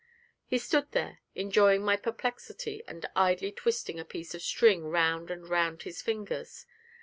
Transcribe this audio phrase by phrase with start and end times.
[0.47, 5.47] He stood there enjoying my perplexity and idly twisting a piece of string round and
[5.47, 6.65] round his fingers.